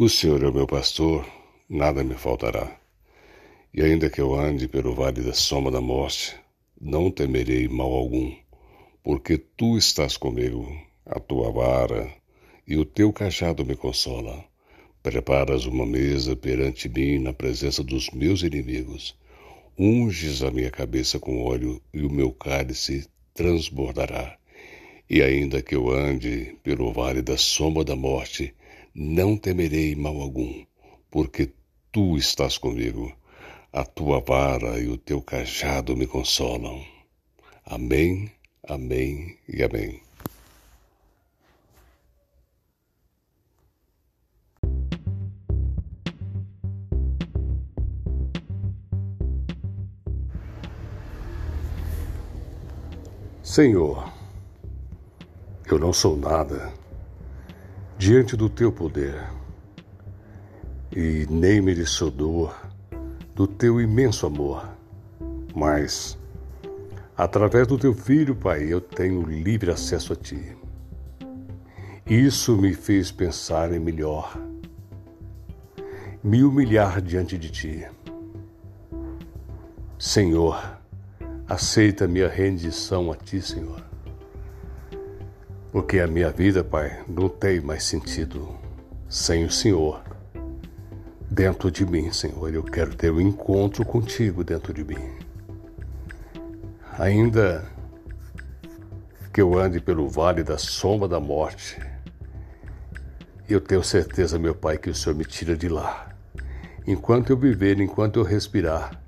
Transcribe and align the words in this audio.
O 0.00 0.08
Senhor 0.08 0.44
é 0.44 0.46
o 0.46 0.54
meu 0.54 0.64
pastor, 0.64 1.26
nada 1.68 2.04
me 2.04 2.14
faltará. 2.14 2.78
E 3.74 3.82
ainda 3.82 4.08
que 4.08 4.20
eu 4.20 4.32
ande 4.32 4.68
pelo 4.68 4.94
vale 4.94 5.22
da 5.22 5.34
soma 5.34 5.72
da 5.72 5.80
morte, 5.80 6.36
não 6.80 7.10
temerei 7.10 7.66
mal 7.66 7.92
algum, 7.92 8.32
porque 9.02 9.36
tu 9.36 9.76
estás 9.76 10.16
comigo, 10.16 10.70
a 11.04 11.18
tua 11.18 11.50
vara 11.50 12.08
e 12.64 12.76
o 12.76 12.84
teu 12.84 13.12
cajado 13.12 13.66
me 13.66 13.74
consola. 13.74 14.44
Preparas 15.02 15.66
uma 15.66 15.84
mesa 15.84 16.36
perante 16.36 16.88
mim 16.88 17.18
na 17.18 17.32
presença 17.32 17.82
dos 17.82 18.08
meus 18.10 18.44
inimigos. 18.44 19.16
Unges 19.76 20.44
a 20.44 20.50
minha 20.52 20.70
cabeça 20.70 21.18
com 21.18 21.42
óleo 21.42 21.82
e 21.92 22.02
o 22.02 22.10
meu 22.10 22.30
cálice 22.30 23.04
transbordará. 23.34 24.38
E 25.10 25.20
ainda 25.22 25.60
que 25.60 25.74
eu 25.74 25.90
ande 25.90 26.54
pelo 26.62 26.92
vale 26.92 27.20
da 27.20 27.36
sombra 27.36 27.82
da 27.82 27.96
morte, 27.96 28.54
não 29.00 29.36
temerei 29.36 29.94
mal 29.94 30.20
algum, 30.20 30.64
porque 31.08 31.52
tu 31.92 32.16
estás 32.16 32.58
comigo. 32.58 33.16
A 33.72 33.84
tua 33.84 34.18
vara 34.18 34.80
e 34.80 34.88
o 34.88 34.98
teu 34.98 35.22
cajado 35.22 35.96
me 35.96 36.04
consolam. 36.04 36.84
Amém, 37.64 38.28
amém 38.66 39.38
e 39.48 39.62
amém. 39.62 40.02
Senhor, 53.44 54.12
eu 55.70 55.78
não 55.78 55.92
sou 55.92 56.16
nada 56.16 56.72
diante 57.98 58.36
do 58.36 58.48
teu 58.48 58.72
poder 58.72 59.28
e 60.94 61.26
nem 61.28 61.60
merecedor 61.60 62.54
do 63.34 63.46
teu 63.46 63.80
imenso 63.80 64.24
amor, 64.24 64.66
mas 65.54 66.16
através 67.16 67.66
do 67.66 67.76
teu 67.76 67.92
filho, 67.92 68.34
Pai, 68.34 68.72
eu 68.72 68.80
tenho 68.80 69.22
livre 69.22 69.70
acesso 69.70 70.12
a 70.12 70.16
ti. 70.16 70.56
Isso 72.06 72.56
me 72.56 72.72
fez 72.72 73.12
pensar 73.12 73.72
em 73.72 73.78
melhor, 73.78 74.40
me 76.22 76.42
humilhar 76.42 77.02
diante 77.02 77.36
de 77.36 77.50
ti. 77.50 77.86
Senhor, 79.98 80.78
Aceita 81.48 82.06
minha 82.06 82.28
rendição 82.28 83.10
a 83.10 83.16
Ti, 83.16 83.40
Senhor. 83.40 83.87
Porque 85.70 86.00
a 86.00 86.06
minha 86.06 86.30
vida, 86.30 86.64
Pai, 86.64 87.02
não 87.06 87.28
tem 87.28 87.60
mais 87.60 87.84
sentido 87.84 88.56
sem 89.08 89.44
o 89.44 89.50
Senhor 89.50 90.02
dentro 91.30 91.70
de 91.70 91.84
mim, 91.84 92.10
Senhor. 92.10 92.52
Eu 92.52 92.62
quero 92.62 92.94
ter 92.94 93.12
um 93.12 93.20
encontro 93.20 93.84
contigo 93.84 94.42
dentro 94.42 94.72
de 94.72 94.82
mim. 94.82 95.18
Ainda 96.98 97.70
que 99.32 99.42
eu 99.42 99.58
ande 99.58 99.78
pelo 99.78 100.08
vale 100.08 100.42
da 100.42 100.56
sombra 100.56 101.06
da 101.06 101.20
morte, 101.20 101.78
eu 103.48 103.60
tenho 103.60 103.84
certeza, 103.84 104.38
meu 104.38 104.54
Pai, 104.54 104.78
que 104.78 104.90
o 104.90 104.94
Senhor 104.94 105.14
me 105.14 105.24
tira 105.24 105.56
de 105.56 105.68
lá. 105.68 106.08
Enquanto 106.86 107.30
eu 107.30 107.36
viver, 107.36 107.78
enquanto 107.78 108.18
eu 108.18 108.24
respirar, 108.24 109.00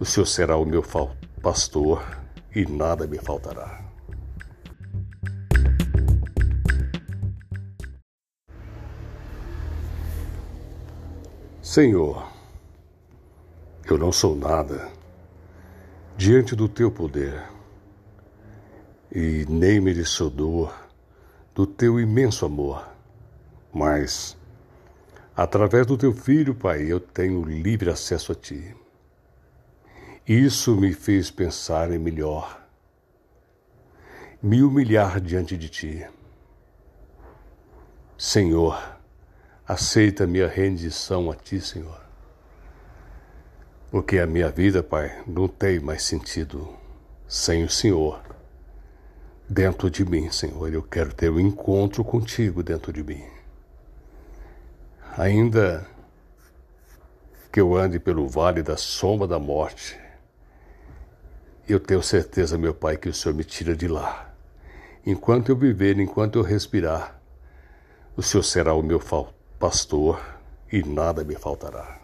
o 0.00 0.04
Senhor 0.04 0.26
será 0.26 0.56
o 0.56 0.66
meu 0.66 0.84
pastor, 1.40 2.04
e 2.54 2.66
nada 2.66 3.06
me 3.06 3.18
faltará. 3.18 3.89
Senhor, 11.70 12.28
eu 13.88 13.96
não 13.96 14.10
sou 14.10 14.34
nada 14.34 14.90
diante 16.16 16.56
do 16.56 16.68
teu 16.68 16.90
poder 16.90 17.44
e 19.08 19.46
nem 19.48 19.80
merecedor 19.80 20.76
do 21.54 21.68
teu 21.68 22.00
imenso 22.00 22.44
amor, 22.44 22.90
mas 23.72 24.36
através 25.36 25.86
do 25.86 25.96
teu 25.96 26.12
filho, 26.12 26.56
Pai, 26.56 26.82
eu 26.82 26.98
tenho 26.98 27.44
livre 27.44 27.88
acesso 27.88 28.32
a 28.32 28.34
ti. 28.34 28.74
Isso 30.26 30.74
me 30.74 30.92
fez 30.92 31.30
pensar 31.30 31.92
em 31.92 32.00
melhor, 32.00 32.66
me 34.42 34.60
humilhar 34.60 35.20
diante 35.20 35.56
de 35.56 35.68
ti. 35.68 36.04
Senhor, 38.18 38.99
aceita 39.70 40.26
minha 40.26 40.48
rendição 40.48 41.30
a 41.30 41.36
ti, 41.36 41.60
Senhor. 41.60 42.00
Porque 43.88 44.18
a 44.18 44.26
minha 44.26 44.48
vida, 44.48 44.82
Pai, 44.82 45.22
não 45.24 45.46
tem 45.46 45.78
mais 45.78 46.02
sentido 46.02 46.68
sem 47.28 47.62
o 47.62 47.70
Senhor 47.70 48.20
dentro 49.48 49.88
de 49.88 50.04
mim, 50.04 50.28
Senhor. 50.32 50.72
Eu 50.72 50.82
quero 50.82 51.14
ter 51.14 51.30
um 51.30 51.38
encontro 51.38 52.02
contigo 52.02 52.64
dentro 52.64 52.92
de 52.92 53.04
mim. 53.04 53.22
Ainda 55.16 55.86
que 57.52 57.60
eu 57.60 57.76
ande 57.76 58.00
pelo 58.00 58.26
vale 58.26 58.64
da 58.64 58.76
sombra 58.76 59.28
da 59.28 59.38
morte, 59.38 59.96
eu 61.68 61.78
tenho 61.78 62.02
certeza, 62.02 62.58
meu 62.58 62.74
Pai, 62.74 62.96
que 62.96 63.08
o 63.08 63.14
Senhor 63.14 63.36
me 63.36 63.44
tira 63.44 63.76
de 63.76 63.86
lá. 63.86 64.34
Enquanto 65.06 65.50
eu 65.50 65.56
viver, 65.56 65.96
enquanto 66.00 66.40
eu 66.40 66.42
respirar, 66.42 67.20
o 68.16 68.22
Senhor 68.22 68.42
será 68.42 68.74
o 68.74 68.82
meu 68.82 68.98
pastor 69.60 70.18
e 70.72 70.82
nada 70.82 71.22
me 71.22 71.34
faltará. 71.36 72.00